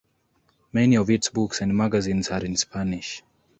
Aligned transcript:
Many 0.73 0.95
of 0.95 1.11
its 1.11 1.29
books 1.29 1.61
and 1.61 1.77
magazines 1.77 2.29
are 2.29 2.43
in 2.43 2.55
Spanish. 2.57 3.21